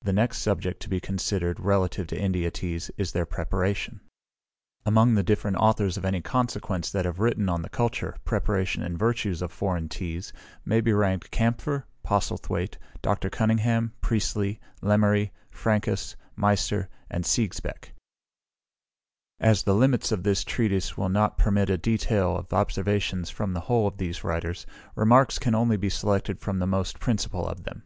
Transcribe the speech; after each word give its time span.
The 0.00 0.14
next 0.14 0.38
subject 0.38 0.80
to 0.80 0.88
be 0.88 1.00
considered, 1.00 1.60
relative 1.60 2.06
to 2.06 2.18
India 2.18 2.50
teas, 2.50 2.90
is 2.96 3.12
their 3.12 3.26
Preparation. 3.26 4.00
Among 4.86 5.16
the 5.16 5.22
different 5.22 5.58
authors 5.58 5.98
of 5.98 6.04
any 6.06 6.22
consequence 6.22 6.90
that 6.90 7.04
have 7.04 7.18
written 7.20 7.50
on 7.50 7.60
the 7.60 7.68
culture, 7.68 8.16
preparation, 8.24 8.82
and 8.82 8.98
virtues 8.98 9.42
of 9.42 9.52
foreign 9.52 9.90
teas, 9.90 10.32
may 10.64 10.80
be 10.80 10.94
ranked 10.94 11.30
Kampfer, 11.30 11.84
Postlethwaite, 12.02 12.78
Dr. 13.02 13.28
Cunningham, 13.28 13.92
Priestley, 14.00 14.60
Lemery, 14.80 15.30
Franchus, 15.50 16.16
Meister, 16.36 16.88
and 17.10 17.24
Sigesbeck; 17.26 17.90
as 19.38 19.64
the 19.64 19.74
limits 19.74 20.10
of 20.10 20.22
this 20.22 20.42
Treatise 20.42 20.96
will 20.96 21.10
not 21.10 21.36
permit 21.36 21.68
a 21.68 21.76
detail 21.76 22.34
of 22.34 22.50
observations 22.54 23.28
from 23.28 23.52
the 23.52 23.60
whole 23.68 23.86
of 23.86 23.98
these 23.98 24.24
writers, 24.24 24.64
remarks 24.94 25.38
can 25.38 25.54
only 25.54 25.76
be 25.76 25.90
selected 25.90 26.40
from 26.40 26.60
the 26.60 26.66
most 26.66 26.98
principal 26.98 27.46
of 27.46 27.64
them. 27.64 27.82